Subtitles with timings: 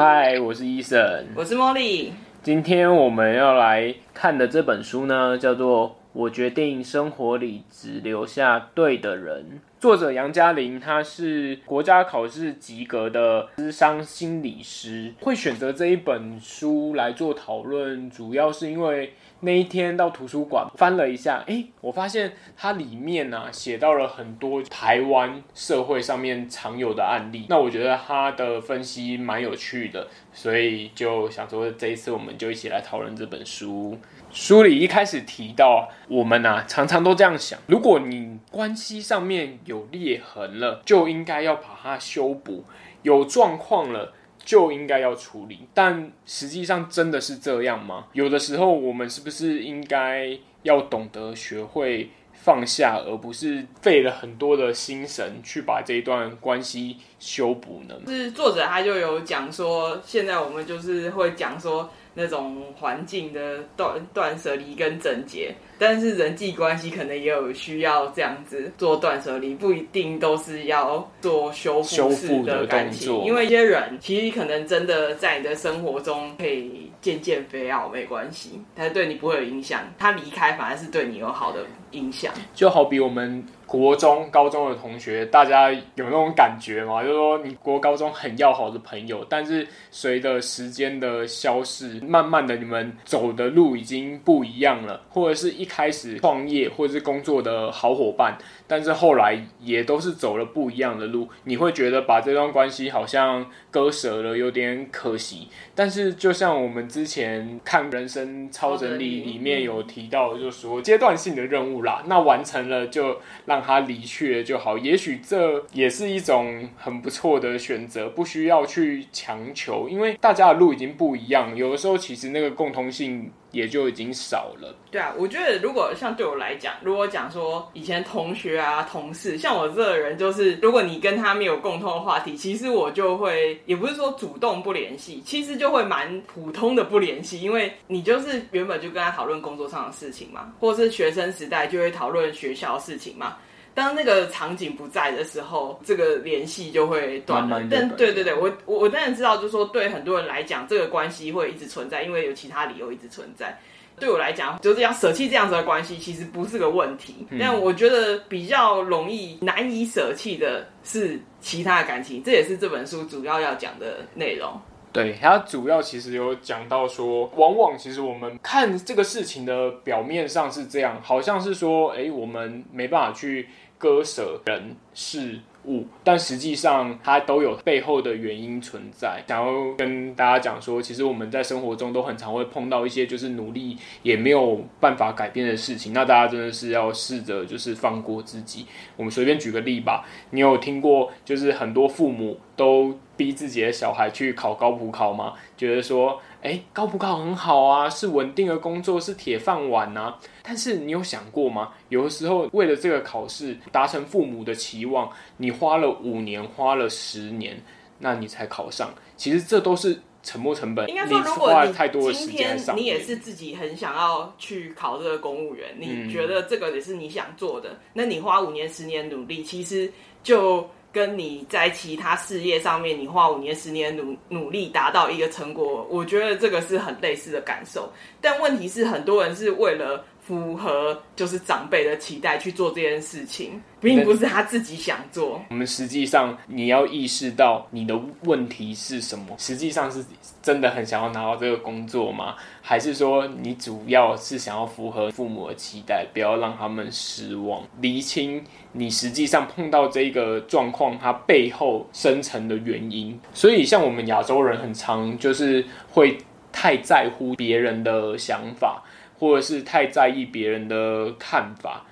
[0.00, 2.12] 嗨，我是伊森，我是茉莉。
[2.40, 9.42] 今天我们要来看的这本书呢，叫做《我决定生活里只留下对的人》。
[9.80, 15.12] 作者杨嘉玲，她是国家考试及格的智商心理师。
[15.20, 27.46] 会选择这一本书来做讨论，主要是因为那一天到图书馆翻了一下，诶，我发现它里面呢、啊、写到了很多台湾社会上面常有的案例。
[27.48, 33.96] 那我觉得他的分析蛮有趣的，所以就想说这一次我们就一起来讨论这本书。
[34.30, 42.64] 书里一开始提到，我们啊常常都这样想：如果你关系上面有裂痕了，就应该要把它修补；
[43.02, 44.12] 有状况了，
[44.44, 45.60] 就应该要处理。
[45.74, 48.06] 但实际上真的是这样吗？
[48.12, 57.94] 有的时候，我们是不是应该要懂得学会放下，而不是费了很多的心神去把这一段关系修补呢？
[58.06, 61.90] 是作者他就有讲说，现在我们就是会讲说。
[62.20, 83.46] 那种环境的断断舍离跟整洁，但是人际关系可能也有需要这样子做断舍离，不一定都是要做修复式的感情，因为一些人其实可能真的在你的生活中可以渐渐飞奥，没关系，他对你不会有影响，他离开反而是对你有好的影响，就好比我们。
[83.68, 87.02] 国中、高中的同学，大家有那种感觉吗？
[87.02, 105.46] 就是说，你国高中很要好的朋友，但是随着时间的消逝，慢慢的你们走的路已经不一样了，或者是一开始创业或者是工作的好伙伴，但是后来也都是走了不一样的路，你会觉得把这段关系好像割舍了，有点可惜。
[105.74, 113.57] 但是就像我们之前看《人生超整理》里面有提到，就是说阶段性的任务啦，那完成了就让。
[113.58, 124.72] 让他离去了就好，也许这也是一种很不错的选择，不需要去强求，因为大家的路已经不一样，有的时候其实那个共通性也就已经少了。
[124.92, 143.36] 对啊，我觉得如果像对我来讲，如果讲说以前同学啊、同事，像我这个人，就是如果你跟他没有共通的话题，其实我就会也不是说主动不联系，其实就会蛮普通的不联系，因为你就是原本就跟他讨论工作上的事情嘛，或是学生时代就会讨论学校的事情嘛。
[143.78, 147.48] 当那个场景不在的时候，这个联系就会断了。
[147.48, 153.56] 慢慢但对对对，我我我当然知道，就是说对很多人来讲，这个关系会一直存在，因为有其他理由一直存在。
[154.00, 157.24] 对我来讲，就是要舍弃这样子的关系，其实不是个问题。
[157.30, 164.60] 嗯、但我觉得比较容易难以舍弃的是其他的感情，这也是这本书主要要讲的内容。
[164.92, 173.48] 对，它主要其实有讲到说，往往其实我们看这个事情的表面上是这样，好像是说，哎，我们没办法去。
[173.78, 179.22] 割舍人事物，但实际上它都有背后的原因存在。
[179.28, 185.92] 想要跟大家讲说，其实我们在生活中都很常会碰到一些就是努力也没有办法改变的事情。
[185.92, 188.66] 那大家真的是要试着就是放过自己。
[188.96, 195.34] 我们随便举个例吧，你有听过就是很多父母都逼自己的小孩去考高普考吗？
[195.56, 196.20] 觉得说。
[196.40, 200.18] 哎，高不高很好啊，是稳定的工作，是铁饭碗啊。
[200.42, 201.72] 但是你有想过吗？
[201.88, 207.60] 有的时候为了这个考试达成父母的期望，你花了五年，花了十年，
[207.98, 208.90] 那你才考上。
[209.16, 210.88] 其实这都是沉没成本。
[210.88, 211.72] 应该说，如果你
[212.14, 220.70] 今天你也是自己很想要去考这个公务员，你觉得这个也是你想做的，嗯、那你花五年、十年努力，其实就。
[220.98, 227.88] 跟你在其他事业上面，你花五年、十年努努力达到一个成果，我觉得这个是很类似的感受。
[228.20, 230.04] 但问题是，很多人是为了。
[230.28, 235.40] 符合就是长辈的期待去做这件事情，并不是他自己想做。
[235.48, 239.34] 我们实际上你要意识到你的问题是什么？
[239.38, 240.04] 实际上是
[240.42, 242.34] 真的很想要拿到这个工作吗？
[242.60, 247.62] 还是说你主要是想要符合父母的期待，不要让他们失望？
[247.80, 253.18] 厘清你实际上碰到这个状况，它背后深层的原因。
[253.32, 256.18] 所以像我们亚洲人很常就是会
[256.52, 258.82] 太在乎别人的想法。
[259.18, 261.84] 或者是太在意别人的看法，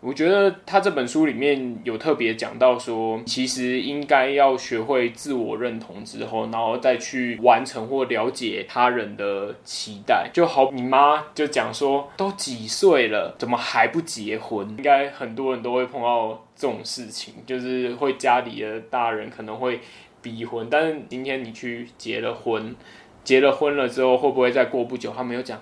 [0.00, 10.30] 我觉得他这本书里面有特别讲到说，其实应该要学会自我认同之后，然后再去完成或了解他人的期待。
[10.32, 14.66] 就好，你妈就讲说，都几岁了，怎么还不结婚？
[14.70, 19.80] 应该很多人都会碰到这种事情，就是会家里的大人可能会
[20.22, 22.74] 逼婚，但是今天你去结了婚，
[23.22, 25.60] 结了婚了之后，会不会再过不久，他没有讲？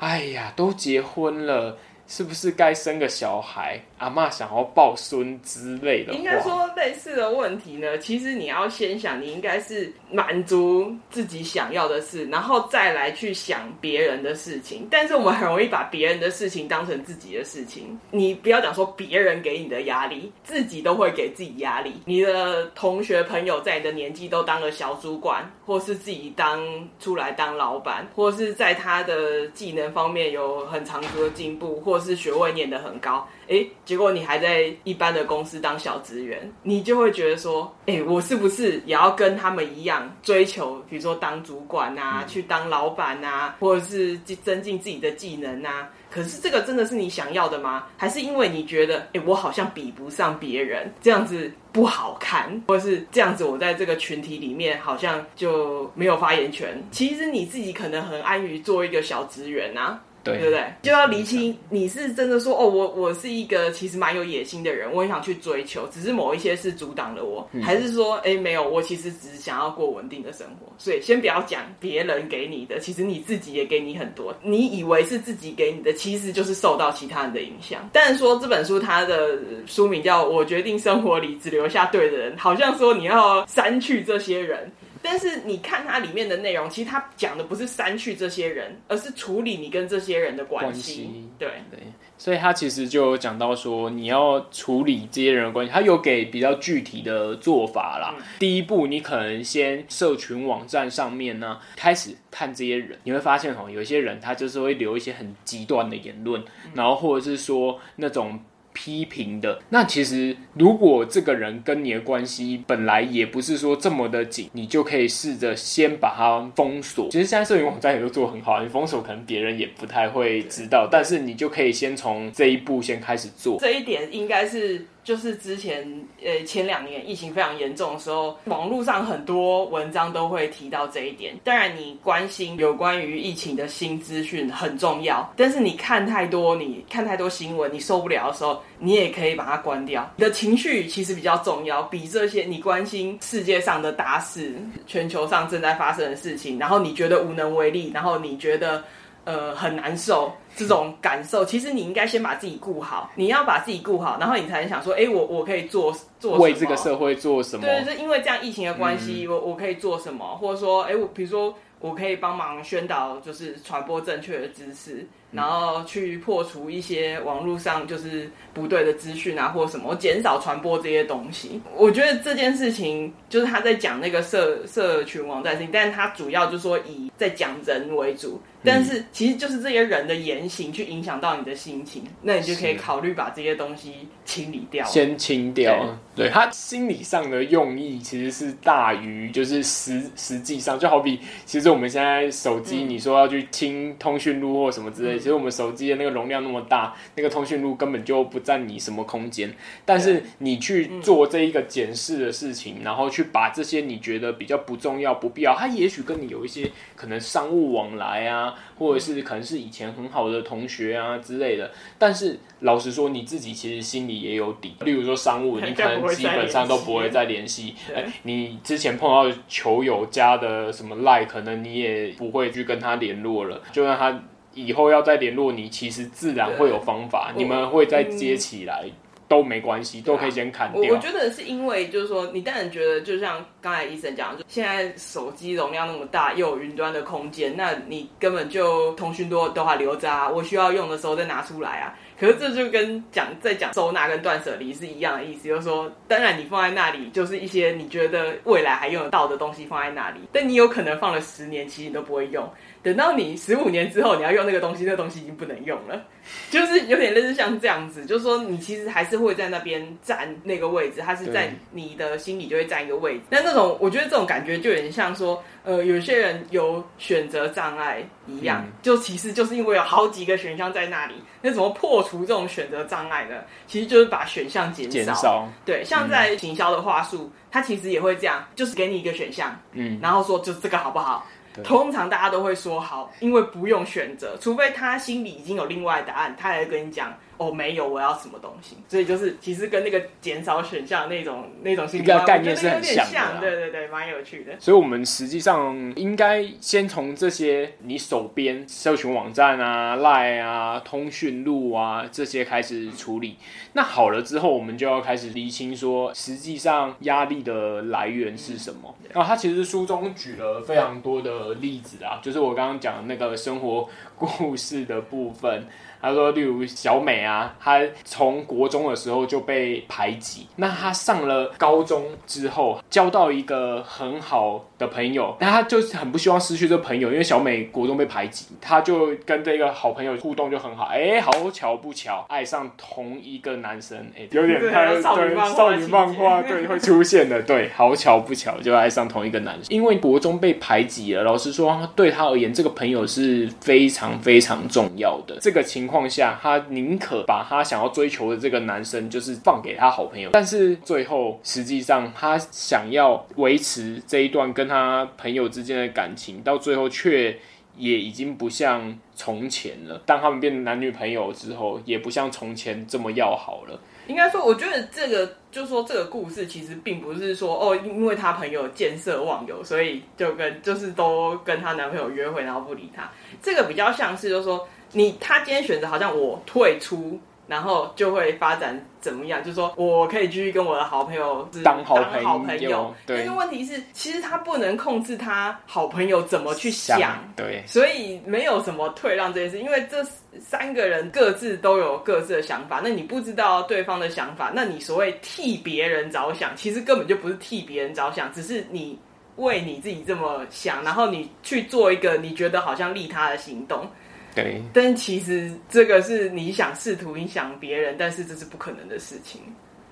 [0.00, 1.76] 哎呀，都结婚了，
[2.10, 3.80] 是不是该生个小孩？
[3.98, 6.12] 阿嬷想要抱孙之类的。
[6.12, 14.88] 应该说类似的问题呢，其实你要先想，你应该是满足自己想要的事，然后再来去想别人的事情。
[14.90, 17.96] 但是我们很容易把别人的事情当成自己的事情。
[18.10, 21.94] 你不要讲说别人给你的压力，自己都会给自己压力。
[22.06, 26.60] 你的同学朋友在你的年纪都当了小主管，或是自己当
[26.98, 45.88] 出来当老板，或是在他的技能方面有很长足的进步，或是学位念得很高，诶，结果你还在一般的公司当小职员，你就会觉得说，诶，我是不是也要跟他们一样追求，比如说当主管啊，去当老板啊，或者是增进自己的技能啊？
[46.10, 47.86] 可是这个真的是你想要的吗？
[47.96, 56.82] 还是因为你觉得，诶，我好像比不上别人，这样子不好看，或者是这样子，我在这个群体里面好像就没有发言权？
[56.90, 60.00] 其实你自己可能很安于做一个小职员啊。
[60.22, 60.64] 对，对不对？
[60.82, 70.72] 就要厘清你是真的说哦，我我是一个其实蛮有野心的人，我很想去追求，只是某一些事阻挡了我，嗯、还是说哎没有，我其实只是想要过稳定的生活。
[70.78, 74.34] 所以先不要讲别人给你的，其实你自己也给你很多。
[74.42, 77.88] 你以为是自己给你的，其实就是受到其他人的影响。
[77.92, 84.70] 但是说这本书它的书名叫《我决定生活里只留下对的人》，好像说你要删去这些人。
[85.02, 91.10] 但是你看它里面的内容，其实它讲的不是删去这些人，而是处理你跟这些人的关系。
[91.38, 91.80] 对对，
[92.18, 98.14] 所以他其实就有讲到说，你要处理这些人的关系，他有给比较具体的做法啦。
[98.18, 108.38] 嗯、第一步，你可能先社群网站上面呢，开始看这些人，你会发现哦，有些人他就是会留一些很极端的言论，嗯、然后或者是说那种。
[108.72, 109.60] 批评的。
[109.70, 117.08] 那其实，如果这个人跟你的关系本来也不是说这么的紧，你就可以试着先把他封锁。
[117.10, 123.58] 其实现在社群网站也都做得很好，你封锁可能别人也不太会知道，但是你就可以先从这一步先开始做。
[123.60, 124.86] 这一点应该是。
[125.02, 125.86] 就是之前
[126.22, 131.34] 呃前两年疫情非常严重的时候，网络上很多文章都会提到这一点。
[131.42, 140.08] 当然，你关心有关于疫情的新资讯很重要，但是你看太多，你看太多新闻，你受不了的时候，你也可以把它关掉。
[140.16, 144.54] 你的情绪其实比较重要，比这些你关心世界上的大事、
[144.86, 148.84] 全球上正在发生的事情，然后你觉得无能为力，然后你觉得
[149.30, 150.32] 呃很难受。
[150.56, 153.08] 这种感受，其实你应该先把自己顾好。
[153.14, 156.36] 你要把自己顾好，然后你才能想说，哎，我我可以做做？
[156.38, 157.64] 为这个社会做什么？
[157.64, 160.36] 对，是因为这样疫情的关系，嗯、我我可以做什么？
[160.36, 171.60] 或者说，哎，我比如说，我可以帮忙宣导，就是传播正确的知识，然后去破除一些网络上就是不对的资讯啊，或者什么，我减少传播这些东西。
[171.74, 178.40] 我觉得这件事情就是他在讲那个社社群网站事情，但是他主要就是说以在讲人为主。
[178.62, 185.96] 但是其实就是这些人的言行去影响到你的心情，那你就可以考虑把这些东西清理掉，先清掉。
[186.20, 199.52] 对，对他心理上的用意其实是大于就是实实际上，就好比其实我们现在手机，你说要去听通讯录或什么之类，嗯、其实我们手机的那个容量那么大，那个通讯录根本就不占你什么空间。
[199.84, 208.54] 但是你去做这一个检视的事情，嗯、然后去把这些你觉得比较不重要、不必要，它也许跟你有一些可能商务往来啊。
[208.80, 214.74] 或者是可能是以前很好的同学啊之类的，但是老实说，你自己其实心里也有底。
[214.80, 217.74] 例如说商务，你可能基本上都不会再联系。
[217.94, 223.60] 哎，你之前碰到球友加的什么赖，可能你也不会去跟他联络了。
[223.72, 224.22] 就算他
[224.54, 228.84] 以后要再联络你，其实自然会有方法，你们会再接起来。
[229.30, 230.80] 都没关系，都可以先砍掉。
[230.82, 241.94] 我我觉得是因为，就是说，你当然觉得，就像刚才医生讲，就现在手机容量那么大，又有云端的空间，那你根本就通讯多都还留着啊，我需要用的时候再拿出来啊。
[242.20, 252.46] 可是这就跟讲在讲收纳跟断舍离是一样的意思，就是说，当然你放在那里，就是一些你觉得未来还用得到的东西放在那里，但你有可能放了十年，其实你都不会用。
[252.82, 256.02] 等到你十五年之后，你要用那个东西，那个东西已经不能用了，
[256.50, 263.20] 就是有点类似像这样子，就是说你其实还是会在那边占那个位置，它是在你的心里就会占一个位置。
[263.30, 273.36] 那那种我觉得这种感觉就有点像说，呃，有些人有选择障碍一样，嗯、就其实就是因为有好几个选项在那里，那怎么破除这种选择障碍呢？
[273.66, 274.90] 其实就是把选项减少。
[274.90, 275.48] 减少。
[275.64, 281.26] 对，像在行销的话术，嗯、它其实也会这样，就是给你一个选项，嗯，然后说就这个好不好？
[281.64, 288.76] 通常大家都会说好，因为不用选择，除非他心里已经有另外的答案，他来跟你讲，哦，没有，我要什么东西。
[288.86, 294.52] 所以就是其实跟那个减少选项那种那种心理概念是很像的，对对对，蛮有趣的。
[294.60, 303.38] 所以我们实际上应该先从这些你手边社群网站啊、Line 啊、通讯录啊这些开始处理。
[303.72, 308.94] 那好了之后，我们就要开始厘清说，实际上压力的来源是什么。
[309.14, 315.64] 然后他其实书中举了非常多的例子啊，就是我刚刚讲的那个生活故事的部分。
[316.00, 324.64] 他说，例如小美啊，她从国中的时候就被排挤，那她上了高中之后，交到一个很好。
[324.80, 329.90] 的朋友，但她就是很不希望失去这个朋友，因为小美国中被排挤，她就跟这个好。
[329.90, 337.94] 朋友互动就很好，哎、好巧不巧，爱上同一个男生，哎、有点太对，少女漫画对会出现的，对，好。
[337.94, 350.30] 巧不巧就爱上同一个男生，因为国中被排挤了，老实说，对他而言，这个朋友是非常非常重要的，这个情况下，他宁可把他想要追求的这个男生，就是放给他好朋友。
[350.32, 357.36] 但是最后，实际上他想要维持这一段跟他朋友之间的感情，到最后却
[357.76, 360.00] 也已经不像从前了。
[360.06, 363.80] 当他们变成男女朋友之后，也不像从前这么要好了。
[364.06, 373.10] 应该说，我觉得这个就是说，这个故事其实并不是说哦，因为他朋友见色忘友，所以就跟就是都跟他男朋友约会，然后不理他。
[373.40, 374.68] 这个比较像是就是说。
[374.92, 379.42] 你他今天选择好像我退出，然后就会发展怎么样？
[379.42, 390.04] 就是说我可以继续跟我的好朋友当好朋友，好朋友，但是问题是，其实他不能控制他好朋友怎么去想，想，对，所以没有什么退让这件事，因为这
[390.38, 398.96] 三个人各自都有各自的想法，那你不知道对方的想法，那你所谓替别人着想，其实根本就不是替别人着想，只是你
[399.36, 403.90] 为你自己这么想，然后你去做一个你觉得好像利他的行动。
[404.34, 409.40] 对，但其实这个是你想试图影响别人，但是这是不可能的事情。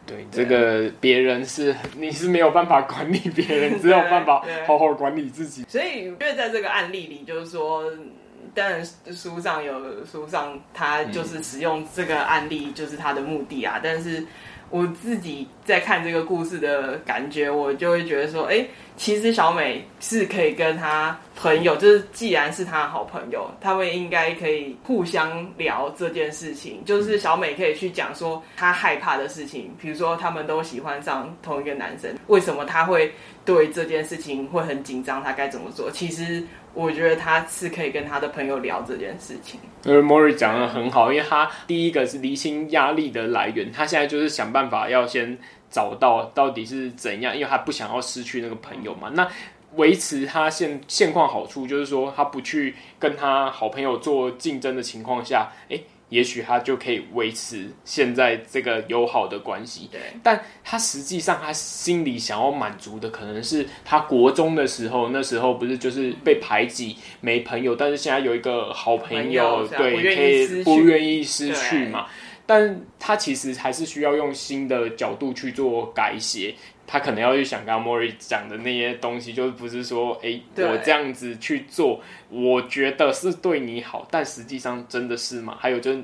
[0.06, 5.64] 对，对这个别人是你是没有办法管理别人，只有办法好好管理自己。
[5.68, 7.84] 所以，因为在这个案例里，就是说，
[8.54, 13.74] 当然书上有书上他就是使用这个案例，就是他的目的啊。
[13.78, 14.24] 嗯、但是
[14.70, 18.66] 我自己在看这个故事的感觉，我就会觉得说，哎。
[18.98, 26.82] 其实小美是可以跟她朋友，就是既然是她好朋友，他们应该可以互相聊这件事情。
[26.84, 35.22] 就是小美可以去讲说她害怕的事情，比如说他们都喜欢上同一个男生，为什么她会对这件事情会很紧张？
[35.22, 35.88] 她该怎么做？
[35.92, 36.42] 其实
[36.78, 39.58] 我觉得他是可以跟他的朋友聊这件事情。
[39.84, 45.38] 因为 Mori 讲的很好，因为他第一个是厘清压力的来源，他现在就是想办法要先。
[45.70, 49.10] 找到到底是怎样，因为他不想要失去那个朋友嘛。
[49.12, 49.28] 那
[49.74, 59.88] 维持他现现况好处，就是说他不去跟他好朋友做竞争的情况下，诶，也许他就可以维持现在这个友好的关系。
[59.92, 72.06] 对，但他实际上他心里想要满足的，可能是他国中的时候，那时候不是就是被排挤没朋友，但是现在有一个好朋友，朋友对，可以不愿意失去嘛。
[72.46, 76.54] 但他其实还是需要用新的角度去做改写，
[76.90, 85.54] 他可能要去想刚刚 Mori 讲的那些东西，就是不是说，哎、欸，我这样子去做，我觉得是对你好，但实际上真的是吗？
[85.60, 86.02] 还有就是，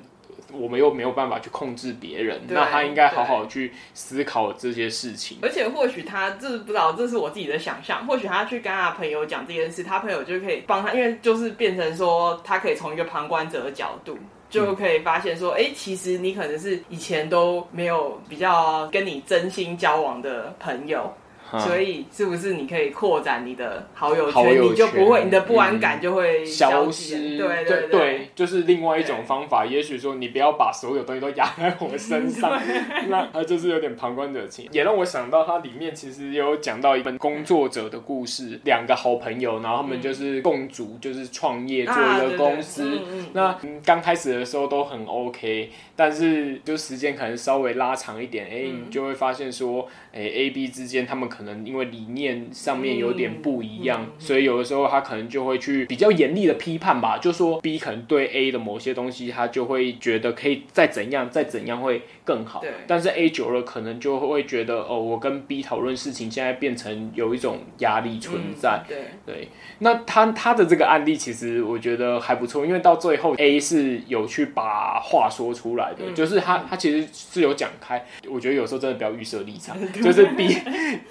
[0.52, 5.38] 我们又没有办法去控制别人，那他应该好好去思考这些事情。
[5.40, 14.18] 而且或许他这不知道，这是我自己的想象，或许他去跟他朋友讲这件事，他朋友就可以帮他，因为就是变成说，他可以从一个旁观者的角度。
[14.54, 21.12] 就可以发现说，哎、欸，其实你可能是以前都没有比较跟你真心交往的朋友。
[21.58, 27.16] 所以是不是你可以扩展你的好友圈，好友圈，你就不会你的不安感就会消失？
[27.16, 29.64] 嗯、对对对，对，就是另外一种方法。
[29.64, 32.60] 也许说你不要把所有东西都压在我身上，
[33.08, 34.68] 那他就是有点旁观者清。
[34.72, 42.82] 也让我想到，它里面其实有讲到一本工作者的故事，两个好朋友，然后他们就是共组，就是创业做一个公司。
[42.82, 51.54] 啊、对对对，那刚开始的时候都很 OK，但是就时间可能稍微拉长一点，哎、欸，你就会发现说，哎、欸、A、B 之间他们可能。
[51.64, 62.62] 因为理念上面有点不一样，所以有的时候他可能就会去比较严厉的批判吧，就说 B 可能对 A 的某些东西，他就会觉得可以再怎样再怎样会更好。
[62.86, 68.82] 但是 A 久了可能就会觉得哦，我跟 B 讨论事情，现在变成有一种压力存在。
[68.88, 69.48] 对对，
[69.78, 78.04] 那他他的这个案例其实我觉得还不错，因为到最后 A 是有去把话说出来的，就是他他其实是有讲开。
[78.28, 80.56] 我觉得有时候真的不要预设立场， 就是 B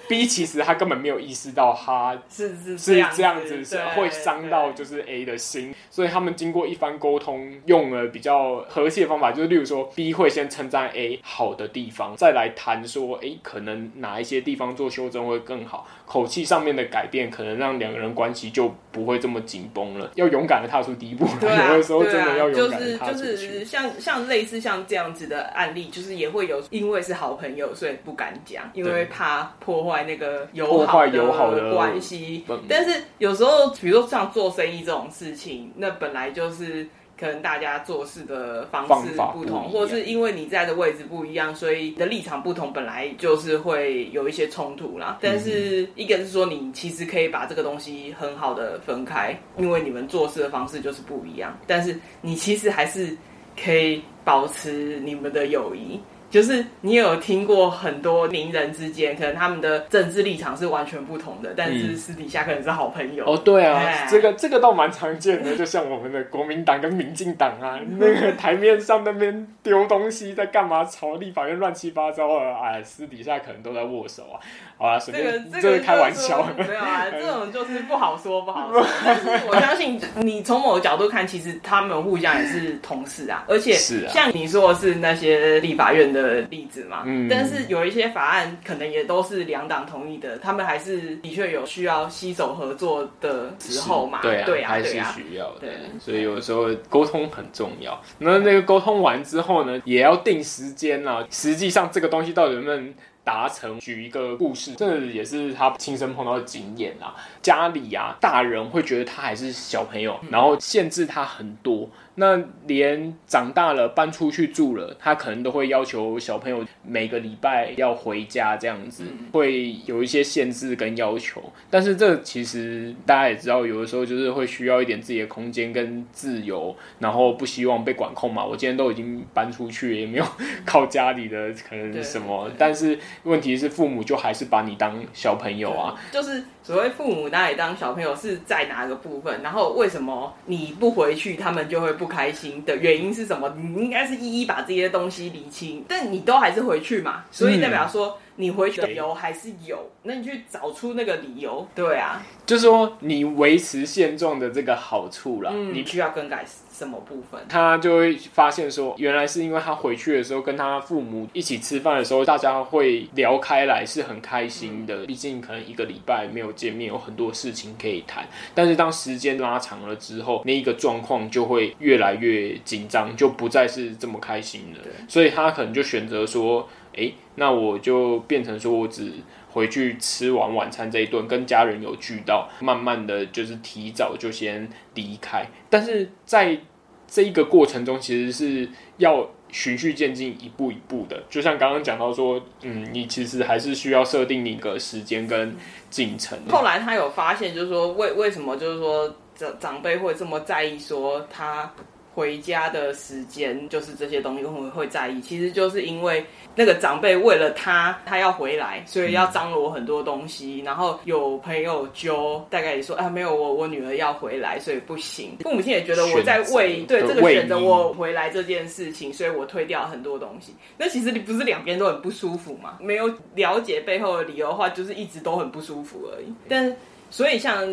[0.08, 0.24] B。
[0.26, 20.10] 其实他根本没有意识到他是是是这样子，是会伤到就是 A 的心，所以他们经过一番沟通，用了比较和谐的方法，就是例如说 B 会先称赞 A 好的地方，再来谈说，哎，可能哪一些地方做修正会更好，口气上面的改变，可能让两个人关系就不会这么紧绷了。
[20.14, 23.24] 要勇敢的踏出第一步，啊， 有的时候真的要勇敢的踏出去。
[23.24, 32.44] 就是就是像像类似像这样子的案例，就是也会有，因为是好朋友，所以不敢讲，因为怕破坏那个友好的关系。
[32.68, 36.88] 但是有时候，比如说像做生意这种事情，那本来就是。
[37.16, 45.18] 可能大家做事的方式不同，不或是因为你在的位置不一样，所以你的立场不同，本来就是会有一些冲突啦。
[45.22, 51.56] 但是一个是说，你其实可以把这个东西很好的分开，因为你们做事的方式就是不一样。
[51.68, 53.16] 但是你其实还是
[53.56, 56.00] 可以保持你们的友谊。
[56.34, 63.24] 就是你有听过很多名人之间，可能他们的政治立场是完全不同的，但是私底下可能是好朋友。
[63.24, 70.84] 哦，对啊，哎、这个这个倒蛮常见的，就像我们的国民党跟民进党啊， 那个台面上那边丢东西，在干嘛？
[70.84, 72.58] 朝立法院乱七八糟啊！
[72.64, 74.42] 哎，私底下可能都在握手啊。
[74.76, 78.84] 好啊，随便，这个这个开玩笑，没有啊， 这种就是不好说，不好说。
[79.04, 98.00] 但是我相信，你从某个角度看，其实他们互相也是同事啊，而且像你说的是那些立法院的例子嘛，嗯，但是有一些法案可能也都是两党同意的，他们还是的确有需要携手合作的时候嘛，对啊，对啊，还是需要的，对，所以有时候沟通很重要。
[98.18, 101.24] 那那个沟通完之后呢，也要定时间啊。
[101.30, 103.78] 实际上这个东西到底能不能达成？
[103.80, 107.14] 举一个故事，这也是他亲身碰到的经验啊。
[107.42, 111.88] 家里啊，大人会觉得他还是小朋友，然后限制他很多。
[112.16, 121.42] 那连长大了搬出去住了，他可能都会要求小朋友每个礼拜要回家，这样子会有一些限制跟要求。
[121.68, 128.44] 但是这其实大家也知道，有的时候就是会需要一点自己的空间跟自由，然后不希望被管控嘛。
[128.44, 130.24] 我今天都已经搬出去，也没有
[130.64, 136.44] 靠家里的可能什么，但是问题是父母就还是把你当小朋友啊，就是。
[136.64, 139.42] 所谓父母拿你当小朋友是在哪个部分？
[139.42, 143.54] 然后为什么你不回去，他们就会不开心的原因是什么？
[143.58, 151.66] 你应该是一一把这些东西理清，但你都还是回去嘛，所以代表说你回去的理由还是有，那你去找出那个理由。
[151.74, 156.44] 对啊，就是说你维持现状的这个好处啦，嗯，你需要更改。
[156.74, 157.40] 什么部分？
[157.48, 165.06] 他就会发现说，原来是因为他回去的时候跟他父母一起吃饭的时候，大家会聊开来，是很开心的。
[165.06, 168.26] 毕竟可能一个礼拜没有见面，有很多事情可以谈。
[168.56, 174.80] 但是当时间拉长了之后，那一个状况就会越来越紧张，就不再是这么开心了。
[175.06, 179.12] 所以他可能就选择说，诶，那我就变成说我只。
[179.54, 185.46] 回去吃完晚餐这一顿，跟家人有聚到，慢慢的就是提早就先离开。
[185.70, 186.58] 但是在
[187.06, 191.22] 这一个过程中，其实是要循序渐进，一步一步的。
[191.30, 195.54] 就像刚刚讲到说，嗯，你其实还是需要设定你个时间跟
[195.88, 196.36] 进程。
[196.50, 201.72] 后来他有发现，就是说为为什么就是说长长辈会这么在意说他。
[202.14, 206.24] 回家的时间就是这些东西会会在意，其实就是因为
[206.54, 210.60] 那个长辈为了他，他要回来，所以要张罗很多东西。
[210.60, 215.36] 然后有朋友就大概也说啊，没有我我女儿要回来，所以不行。
[215.40, 220.54] 父母亲也觉得我在为对这个选择我回来这件事情，所以我推掉很多东西。
[220.78, 222.78] 那其实你不是两边都很不舒服吗？
[222.80, 226.32] 没有了解背后的理由的话，就是一直都很不舒服而已。
[226.48, 226.74] 但
[227.10, 227.64] 所以，像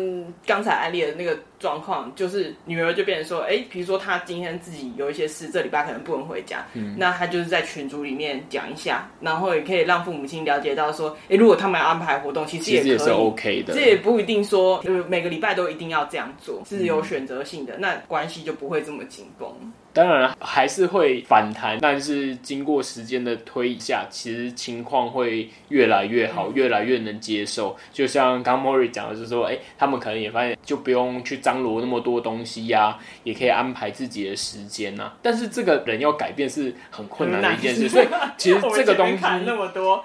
[0.46, 19.48] 刚才安利的那个状况，就是女儿就变成说，哎、欸，比如说她今天自己有一些事，这礼拜可能不能回家，嗯，那她就是在群组里面讲一下，然后也可以让父母亲了解到说，哎、欸，如果他们要安排活动，其实也可以，其实也是 OK 的，这也不一定说，就是每个礼拜都一定要这样做，是有选择性的，嗯、那关系就不会这么紧绷。
[19.94, 27.76] 当然还是会反弹，但是经过时间的推移下，其实情况会越来越好，越来越能接受。
[27.92, 35.16] 就像刚 Mori 讲的，就是说，哎，他们可能也发现，就不用去张罗那么多东西呀、啊，也可以安排自己的时间呐、啊。
[35.20, 38.06] 但是这个人要改变是很困难的一件事，所以
[38.38, 40.04] 其实这个东西 那么多。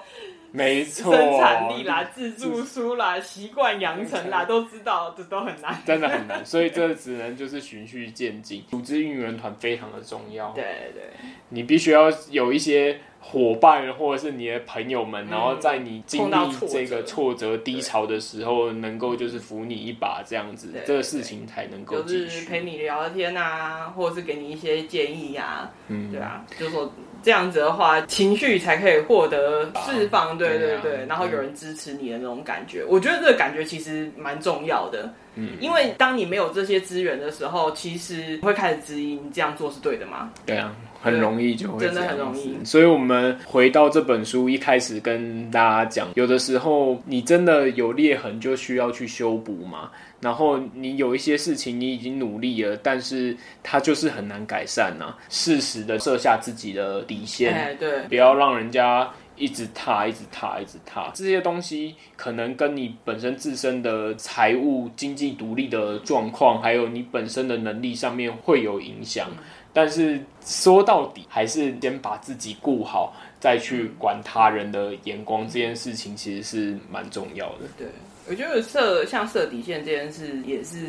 [0.50, 6.44] 没错，生产力啦、自助书啦、习惯养成啦，都知道这都很难，真的很难。
[6.44, 8.64] 所以这只能就是循序渐进。
[8.70, 11.02] 组织运营团非常的重要， 对对，
[11.50, 16.34] 你必须要有一些伙伴或者是你的朋友们，然后在你经历
[16.68, 17.58] 这个挫折。
[17.64, 26.90] 低潮的时候，能够就是扶你一把，这样子，这个事情才能够就是陪你聊天啊，或者是给你一些建议呀，嗯，对啊，就是说
[27.22, 40.30] 这样子的话，情绪才可以获得释放，对对对，然后有人支持你的那种感觉，我觉得这个感觉其实蛮重要的，嗯，因为当你没有这些资源的时候，其实会开始质疑你这样做是对的吗？
[40.44, 40.74] 对啊。
[41.00, 49.90] 很容易就会真的很容易，所以我们回到这本书一开始跟大家讲，有的时候你真的有裂痕，就需要去修补嘛。
[50.20, 55.18] 然后你有一些事情你已经努力了，但是它就是很难改善呐、啊。
[55.28, 61.10] 适时的设下自己的底线，哎、对，不要让人家一直踏，一直踏，一直踏。
[61.14, 69.28] 这些东西可能跟你本身自身的财务经济独立的状况，还有你本身的能力上面会有影响。
[69.72, 75.46] 但是说到底，还是先把自己顾好，再去管他人的眼光。
[75.46, 77.66] 这件事情其实是蛮重要的。
[77.76, 77.86] 对，
[78.28, 80.86] 我觉得设像设底线这件事也是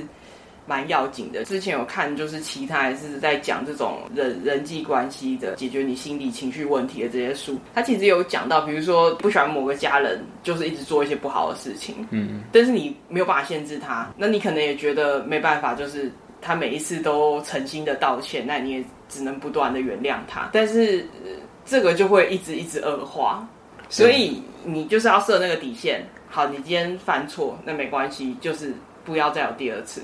[0.66, 1.44] 蛮要紧的。
[1.44, 16.12] 之前有看，就是其他还是在讲这种人人际关系的解决你心理情绪问题的这些书，他其实有讲到，比如说不喜欢某个家人，就是一直做一些不好的事情，嗯，但是你没有办法限制他，那你可能也觉得没办法，就是。
[16.42, 21.32] 他每一次都诚心的道歉，那你也只能不断的原谅他，但是、呃、
[21.66, 23.46] 这个就会一直一直恶化，
[23.90, 26.02] 所以你就是要设那个底线。
[26.30, 30.02] 好，你今天犯错，那没关系，就是不要再有第二次。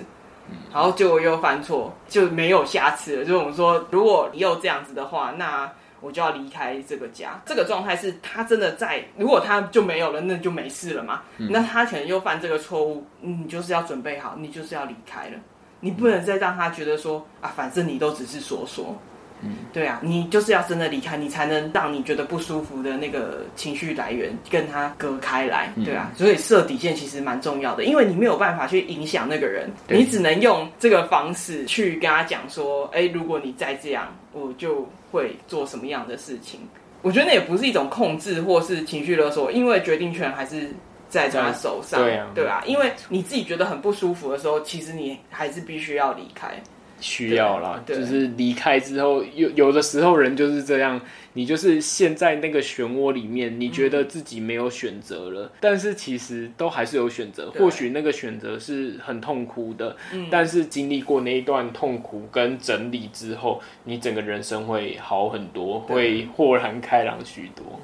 [0.73, 3.25] 然后结果又犯错，就没有下次了。
[3.25, 7.41] 就是我们说，如果你又这样子的话，那我就要离开这个家。
[7.45, 11.21] 这个状态是他真的在，如果他就没有了，那就没事了嘛。
[11.37, 15.37] 嗯、那他可能又犯这个错误，你就是要准备好，你就是要离开了。
[15.79, 18.95] 你不能再让他觉得说啊，反正你都只是说说，
[19.41, 36.59] 嗯，对啊，你就是要真的离开，你才能让你觉得不舒服的那个情绪来源跟他隔开来，对啊，所以设底线其实蛮重要的，因为你没有办法去影响那个人，你只能用这个方式去跟他讲说，哎，如果你再这样，我就会做什么样的事情。
[37.01, 40.69] 我觉得那也不是一种控制或是情绪勒索，因为决定权还是。
[41.07, 46.61] 在他手上，对啊，对啊，因为你自己觉得很不舒服的时候，其实你还是必须要离开，
[46.99, 50.99] 需要啦，就是离开之后，有有的时候人就是这样，
[51.33, 67.79] 你就是陷在那个漩涡里面，你觉得自己没有选择了，嗯、但是其实都还是有选择，或许那个选择是很痛苦的，嗯、但是经历过那一段痛苦跟整理之后，你整个人生会好很多，会豁然开朗许多。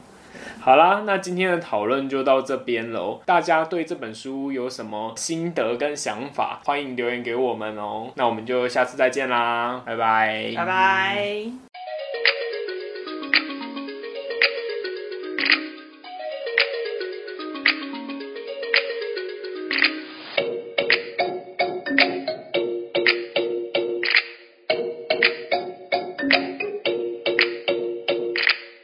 [0.64, 3.20] 好啦，那今天的讨论就到这边喽。
[3.26, 8.12] 大家对这本书有什么心得跟想法，欢迎留言给我们哦。
[8.16, 11.71] 那我们就下次再见啦，拜拜，拜拜。